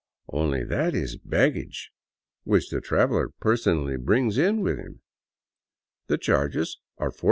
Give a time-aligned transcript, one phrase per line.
[0.29, 1.91] "Only that is baggage
[2.43, 5.01] which the traveler personally brings in with him.
[6.07, 7.17] The charges are $42.